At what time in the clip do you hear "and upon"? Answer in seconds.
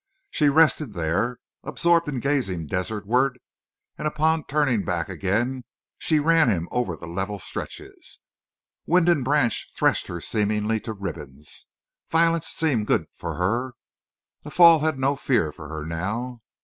3.99-4.45